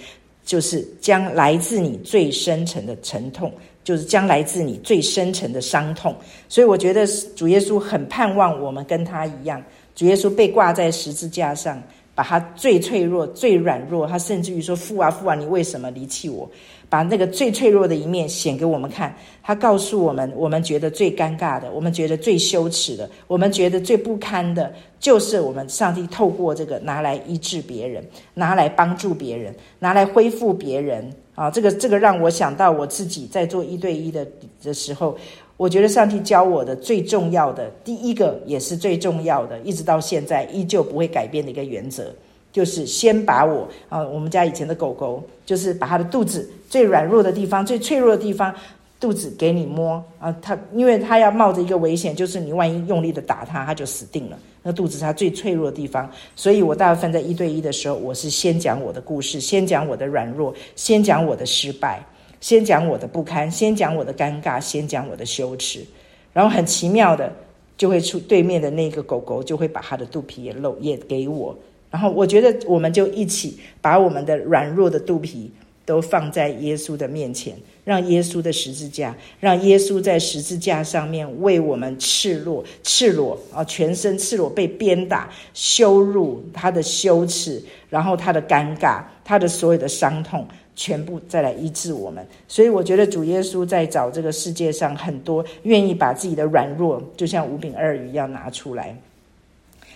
[0.43, 3.53] 就是将来自你最深沉的沉痛。
[3.83, 6.15] 就是将来自你最深沉的伤痛，
[6.47, 9.61] 所以我觉得主耶稣很盼望我们跟他一样。
[9.95, 11.81] 主耶稣被挂在十字架上，
[12.15, 16.49] 把他最脆弱、最软弱，他甚至于说：“父啊，父啊，你为什么离弃我？”
[16.89, 19.15] 把那个最脆弱的一面显给我们看。
[19.41, 31.09] 他告诉我们：我们觉得最尴尬的，我们觉得最羞耻的，我们觉得最不堪的，就是我们上帝透过这个拿来医治别人，拿来帮助别人，拿来恢复别人。
[31.35, 34.27] 啊，这个这个让我想到我自己在做一对一的
[34.63, 35.17] 的时候，
[35.57, 42.13] 我觉得上帝教我的最重要的第一个也是最重要的，一直到现在依旧不会改变的一个原则，
[42.51, 48.53] 就是先把我啊，我们家以前的狗狗，就是把它的肚子最软弱的地方、最脆弱的地方。
[49.01, 54.37] 肚子给你摸啊，他因为他要冒着一个危险，就是你万一用力的打他，他就死定了。
[54.61, 61.99] 那肚子是他最脆弱的地方，所以我大部分在一对一的时候，我是先讲我的故事，先讲我的软弱，先讲我的失败，
[62.41, 65.83] 先讲我的不堪，先讲我的尴尬，先讲我的羞耻。
[66.31, 67.33] 然后很奇妙的，
[67.75, 71.57] 就会出对面的那个狗狗就会把它的肚皮也露也给我，
[71.89, 75.51] 然后我觉得我们就一起把我们的软弱的肚皮
[75.87, 77.55] 都放在耶稣的面前。
[77.83, 92.25] 让耶稣的十字架，让耶稣在十字架上面为我们赤裸、赤裸啊，全身赤裸被鞭打、羞辱，他的羞耻，然后他的尴尬，他的所有的伤痛，全部再来医治我们。
[92.47, 98.95] 所以我觉得主耶稣在找这个世界上很多愿意把自己的软弱，就像五饼二鱼一样拿出来。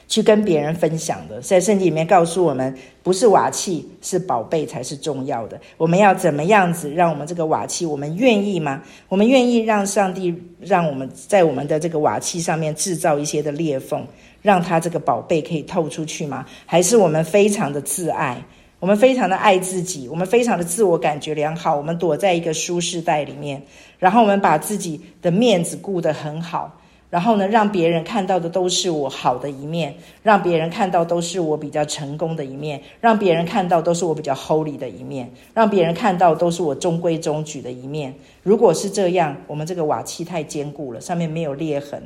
[0.08, 5.60] 去跟别人分享的，在圣经里面告诉我们，不是瓦器，是宝贝才是重要的。
[5.78, 7.86] 我们要怎么样子让我们这个瓦器？
[7.86, 8.82] 我们愿意吗？
[9.10, 14.06] 我们愿意让上帝让我们在我们的这个瓦器上面制造一些的裂缝，
[14.42, 16.46] 让他这个宝贝可以透出去吗？
[16.66, 18.40] 还是我们非常的自爱，
[18.80, 23.62] 我们非常的爱自己，我们非常的自我感觉良好，我们躲在一个舒适带里面，
[23.98, 26.80] 然后我们把自己的面子顾得很好。
[27.16, 38.14] 然后呢，让别人看到的都是我好的一面，让别人看到都是我比较成功的一面，让别人看到都是我比较 holy 的一面，让别人看到都是我中规中矩的一面。
[38.44, 42.04] 如果是这样，我们这个瓦器太坚固了，上面没有裂痕，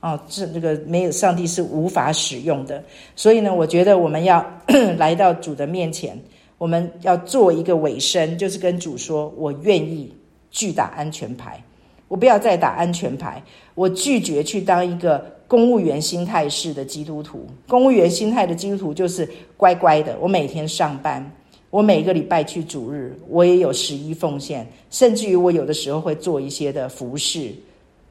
[0.00, 2.82] 哦，这这个没有上帝是无法使用的。
[3.14, 4.44] 所以呢，我觉得我们要
[4.98, 6.20] 来到主的面前，
[6.58, 10.12] 我们要做一个委身，就是跟主说，我愿意
[10.50, 11.62] 拒打安全牌。
[12.10, 13.40] 我不要再打安全牌，
[13.76, 17.46] 我拒绝去当一个公务员心态式的基督徒。
[17.68, 21.24] 公务员心态的基督徒就是乖乖的，我每天上班，
[21.70, 27.52] 我每个礼拜去主日，我也有十一奉献，甚至于我有的时候会做一些的服饰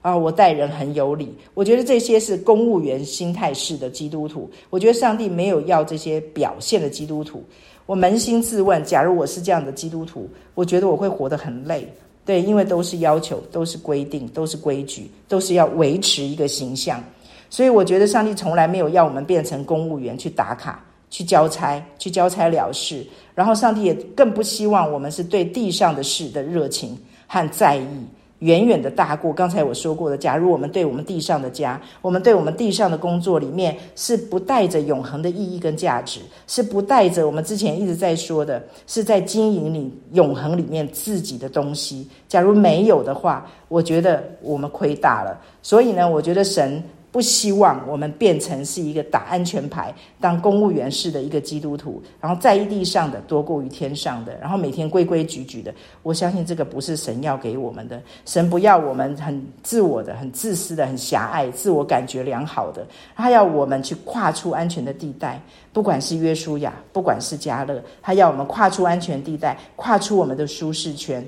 [0.02, 1.36] 啊，我待人很有礼。
[1.54, 4.50] 我觉得这些是公务员心态式的基督徒。
[4.70, 7.44] 我觉得上帝没有要这些表现的基督徒。
[7.86, 11.86] 我扪心自问，假如我是这样的基督徒，我觉得我会活得很累。
[12.30, 17.04] 对，因为都是要求，都是规定，都是规矩，都是要维持一个形象，
[17.50, 23.04] 所以我觉得上帝从来没有要我们变成公务员去打卡，去交差，去交差了事。
[23.34, 28.06] 然后上帝也更不希望我们是对地上的事的热情和在意。
[28.40, 30.18] 远远的大过刚才我说过的。
[30.18, 42.08] 假如我们对我们地上的家，我们对我们地上的工作里面是不带着永恒的意义跟价值，是不带着我们之前一直在说的，是在经营里永恒里面自己的东西。
[42.28, 45.40] 假如没有的话，我觉得我们亏大了。
[45.62, 46.84] 所以呢，我觉得神。
[47.12, 49.92] 不希望我们变成是一个打安全牌、
[50.22, 55.74] 当公务员式的一个基督徒，然后在意地上的多过于天上的，然后每天规规矩矩的。
[56.04, 58.00] 我相信这个不是神要给我们的。
[58.26, 62.86] 神不要我们很自我的、很自私的、很狭隘、自我感觉良好的。
[63.16, 65.42] 他要我们去跨出安全的地带，
[65.74, 71.26] 不管是约书亚，不管是加勒，他要我们跨出安全地带，跨出我们的舒适圈，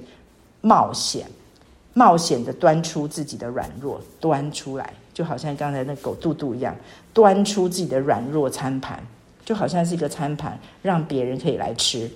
[0.61, 1.25] 冒险，
[1.95, 4.93] 冒险的端出自己的软弱，端出来。
[5.21, 6.75] 就好像刚才那狗肚肚一样，
[7.13, 8.99] 端出自己的软弱餐盘，
[9.45, 12.09] 就好像是一个餐盘，让别人可以来吃。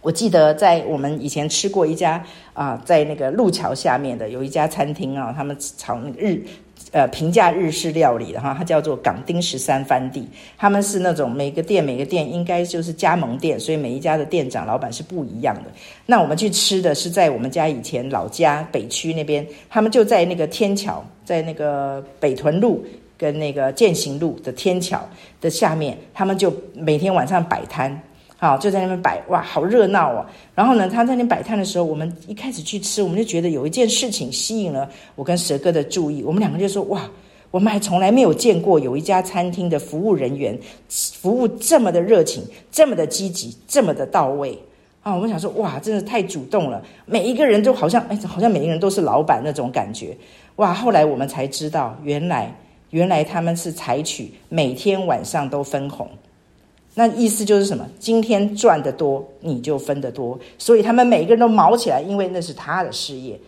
[0.00, 6.40] 我记得在我们以前吃过一家啊、在那个路桥下面的有一家餐厅啊，他们炒那个日。
[6.92, 10.28] 呃，平价日式料理的哈，它叫做港町十三番地。
[10.56, 15.62] 他们是那种每个店每个店应该就是加盟店，所以每一家的店长老板是不一样的。
[16.06, 22.84] 那我们去吃的是在我们家以前老家北区那边，他们就在那个天桥，在那个北屯路
[23.18, 25.04] 跟那个践行路的天桥
[25.40, 28.00] 的下面，他们就每天晚上摆摊。
[28.44, 30.26] 好，就在那边摆，哇，好热闹哦！
[30.54, 36.22] 然后呢，他在那边摆摊的时候，我们一开始去吃，我们就觉得有一件事情吸引了我跟蛇哥的注意。
[36.22, 37.08] 我们两个就说：哇，
[37.50, 40.58] 我们还从来没有见过有一家餐厅的服务人员
[40.90, 44.58] 服务这么的热情，这么的积极，这么的到位
[45.02, 45.14] 啊！
[45.14, 50.14] 我们想说：哇，真的太主动了，每一个人都好像，哎，好像每一个人都是老板那种感觉。
[50.56, 50.74] 哇！
[50.74, 52.54] 后来我们才知道，原来
[52.90, 56.06] 原来他们是采取每天晚上都分红。
[56.94, 57.88] 那意思就是什么？
[57.98, 60.38] 今天赚得多，你就分得多。
[60.58, 63.38] 所以他们每个人都毛起来，因为那是他的事业，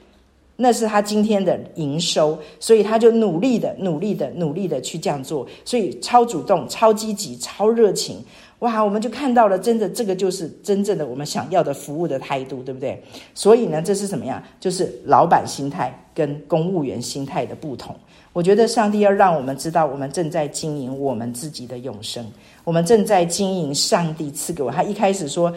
[0.56, 5.46] 那是他今天的营收，所以他就努力的、努力的、努力的去这样做。
[5.64, 8.24] 所以超主动、超积极、超热情。
[8.60, 8.82] 哇！
[8.82, 13.02] 我们就看到了，真的，这个就是真正的我们想要的服务的态度，对不对？
[13.34, 14.42] 所以呢，这是什么样？
[14.58, 17.94] 就是老板心态跟公务员心态的不同。
[18.32, 22.24] 我觉得上帝要让我们知道，我们正在经营我们自己的永生，
[22.66, 24.72] 我们正在经营上帝赐给我。
[24.72, 25.54] 他一开始说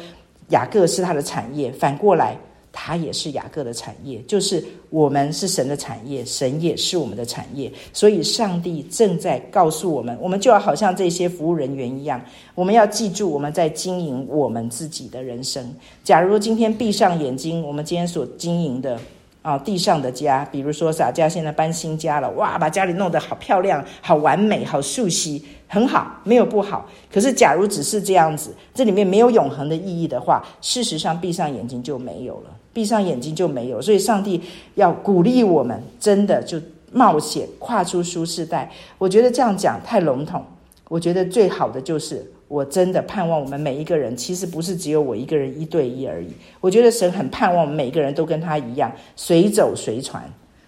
[0.50, 2.38] 雅各是他的产业，反过来
[2.72, 7.72] 他也是雅各的产业，就是我们是神的产业，神也是我们的产业。
[7.94, 12.22] 所以上帝正在告诉我们，我们就要好像这些服务人员一样，
[12.54, 15.74] 我们要记住我们在经营我们自己的人生。
[16.04, 19.00] 假如今天闭上眼睛，我们今天所经营的。
[19.42, 26.86] 啊，地上的家，比如说洒家现在搬新家了，哇，把家里弄得好漂亮、好完美、好熟悉，很好，没有不好。
[27.12, 33.82] 可是，假如只是这样子，这里面没有永恒的意义的话，事实上闭上眼睛就没有了，闭上眼睛就没有。
[33.82, 34.42] 所以，上帝
[34.76, 36.62] 要鼓励我们，真的就
[36.92, 38.70] 冒险跨出舒适带。
[38.98, 40.44] 我觉得这样讲太笼统，
[40.90, 42.30] 我觉得最好的就是。
[42.50, 46.28] 我真的盼望我们每一个人，其实不是只有我一个人一对一而已。
[46.60, 50.24] 我觉得神很盼望我们每一个人都跟他一样，随走随传，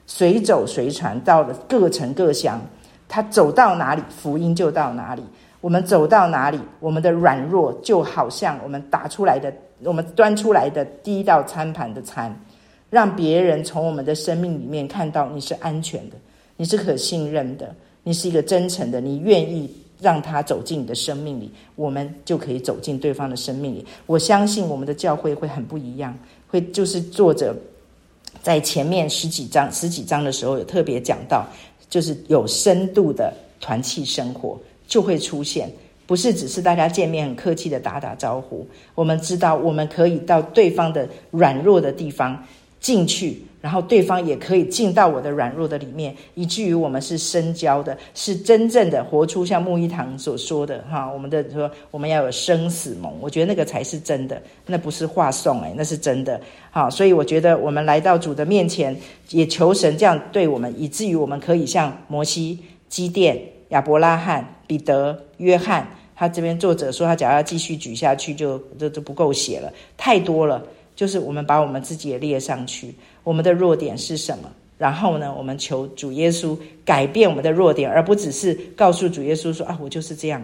[0.06, 2.62] 随走随传，到了各城各乡，
[3.10, 5.24] 他走到哪里，福音就到哪里。
[5.60, 9.52] 我们走到哪里，我们的软弱就好像我们打出来的，
[9.84, 12.32] 我们端出来的第一道餐盘的餐，
[12.92, 16.16] 让别人从我们的生命里面看到你是安全的，
[16.58, 19.68] 你是可信任的，你是一个真诚的，你愿意。
[20.02, 23.86] 让他走进你的生命里，我们就可以走进对方的生命里。
[24.08, 27.56] 我相信我们的教会会很不一样，会就是作者
[28.42, 31.46] 在前面十几章十几章的时候有特别讲到，
[31.88, 35.72] 就是有深度的团契生活就会出现，
[36.08, 38.68] 不是只是大家见面很客气的打打招呼。
[38.96, 42.44] 我们知道我们可以到对方的软弱的地方
[42.80, 43.40] 进去。
[43.62, 56.42] 然后对方也可以进到我的软弱的里面，以至于我们是深交的，是真正的活出像牧一堂所说的哈，我们的说我们要有生死盟，我觉得那个才是真的，那不是话送诶，那是真的。
[56.72, 59.00] 好，所以我觉得我们来到主的面前，
[59.30, 62.58] 也求神这样对我们，以至于我们可以像摩西、
[62.90, 63.40] 基甸、
[63.70, 70.64] 亚伯拉罕、彼得、约翰，他这边作者说他假如要继续举下去就，就就就不够写了，太多了。
[70.96, 74.50] 就是我们把我们自己也列上去，我们的弱点是什么？
[74.78, 80.44] 然后呢，我们求主耶稣改变我们的弱点，而不只是告诉主耶稣说啊，我就是这样。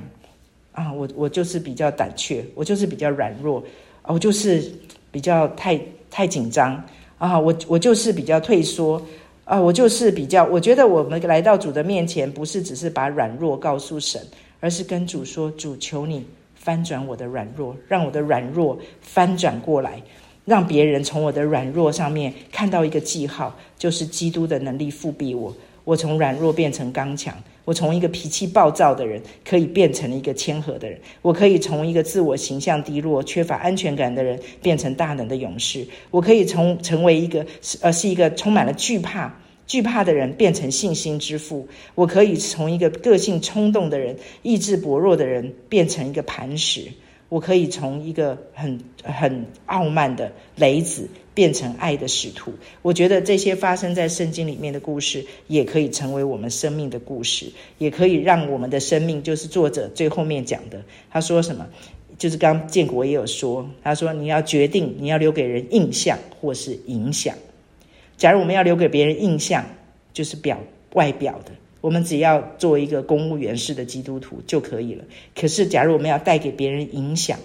[0.72, 3.64] 啊，我我就是比较胆怯，我就是比较软弱。
[4.04, 4.72] 啊，我就是
[5.12, 5.80] 比较太
[6.12, 6.84] 太紧张。
[7.18, 9.02] 啊，我我就是比较退缩。
[9.44, 14.22] 啊，我就是比较，我觉得我们来到主的面前，不是只是把软弱告诉神，
[14.60, 16.24] 而是跟主说，主求你
[16.54, 20.04] 翻转我的软弱，让我的软弱翻转过来，
[20.48, 25.54] 让别人从我的软弱上面看到一个记号，就是基督的能力覆庇我。
[25.84, 27.36] 我从软弱变成刚强，
[27.66, 37.46] 我从一个脾气暴躁的人可以变成一个谦和的人，我可以从一个自我形象低落、缺乏安全感的人变成大能的勇士，我可以从成为一个
[37.82, 39.38] 呃是一个充满了惧怕。
[39.66, 46.86] 惧怕的人变成信心之父，我可以从一个个性冲动的人、意志薄弱的人变成一个磐石，
[47.30, 52.54] 我可以从一个很很傲慢的雷子变成爱的使徒。
[52.82, 61.68] 我觉得这些发生在圣经里面的故事，也可以成为我们生命的故事，也可以让我们的生命，就是作者最后面讲的，他说什么？
[62.18, 67.36] 就是刚建国也有说，他说你要决定你要留给人印象或是影响。
[68.18, 69.64] 假如我们要留给别人印象，
[70.14, 70.58] 就是表
[70.94, 71.52] 外表的，
[71.88, 75.06] 我们只要做一个公务员式的基督徒就可以了。
[75.34, 77.40] 可是，假如我们要带给别人影响，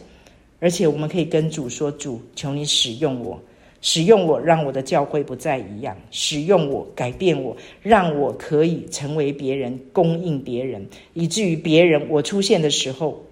[0.58, 3.40] 而且我们可以跟主说：“主，求你使用我，
[3.82, 10.84] 使用我，让我的教会不再一样；使用我，改变我，让我可以成为别人，供应别人，
[11.14, 13.24] 以至于别人我出现的时候，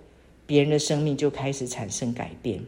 [0.46, 2.60] 别人的生命就开始产生改变，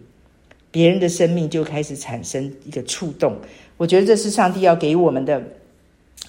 [0.72, 3.36] 别人的生命就开始产生一个触动。”
[3.78, 5.40] 我觉得这是上帝要给我们的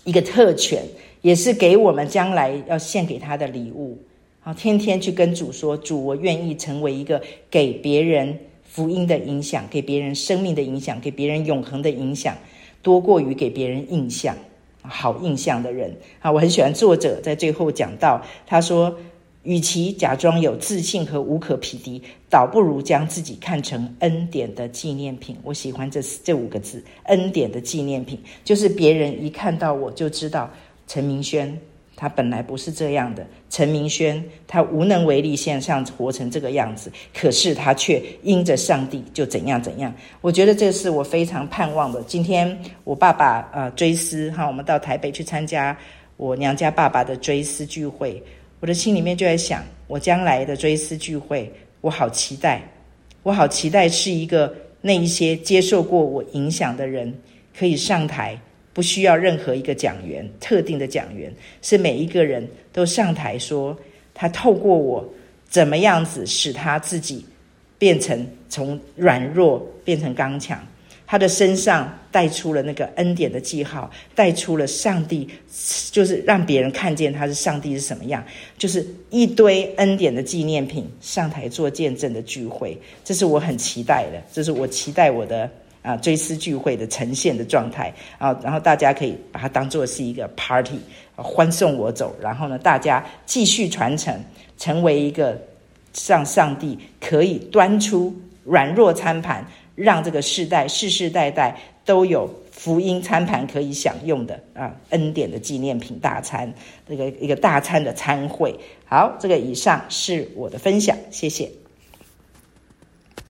[0.03, 0.84] 一个特权，
[1.24, 3.97] 也是给我们将来要献给他的礼物。
[4.39, 7.19] 好，天天去跟主说：“主，我愿意成为一个
[7.49, 12.38] 给别人福音的影响，给别人生命的影响，给别人永恒的影响，
[12.84, 14.38] 多过于给别人印象
[14.84, 18.95] 好印象的人。”啊，我很喜欢作者在最后讲到，他说。
[19.45, 25.36] 与其假装有自信和无可匹敌，倒不如将自己看成恩典的纪念品。
[25.43, 30.49] 我喜欢这这五个字：恩典的纪念品，就是别人一看到我就知道
[30.88, 31.58] 陈明轩
[31.96, 33.26] 他本来不是这样的。
[33.50, 39.94] 陈明轩他无能为力，现象活成这个样子，可是他却因着上帝就怎样怎样。
[40.22, 42.02] 我觉得这是我非常盼望的。
[42.04, 45.78] 今天我爸爸呃追思哈，我们到台北去参加
[46.18, 48.22] 我娘家爸爸的追思聚会。
[48.60, 52.62] 我的心里面就在想，我将来的追思聚会，我好期待，
[53.22, 57.14] 我好期待是一个那一些接受过我影响的人
[57.56, 58.40] 可以上台，
[58.74, 63.78] 不需要任何一个讲员，特定的讲员，是每一个人都上台说，
[64.13, 65.07] 他透过我
[65.47, 67.24] 怎么样子使他自己
[67.78, 70.59] 变成从软弱变成刚强。
[71.05, 75.30] 他的身上带出了那个恩典的记号，带出了上帝，
[75.91, 78.26] 就是让别人看见他是上帝是什么样，
[78.57, 85.47] 就是一堆恩典的纪念品上台做见证的聚会，这是我很期待的，这是我期待我的
[85.84, 90.80] 啊追思聚会的呈现的状态啊，然后大家可以把它当做是一个 party，
[91.16, 94.20] 欢送我走，然后呢，大家继续传承，
[94.58, 95.40] 成为一个
[96.08, 98.12] 让上帝可以端出
[98.44, 99.46] 软弱餐盘。
[99.76, 106.54] 让这个世代世世代代都有福音餐盘可以享用的啊，恩典的纪念品大餐，
[106.88, 108.56] 这个一个大餐的餐会。
[108.86, 111.50] 好，这个以上是我的分享，谢谢。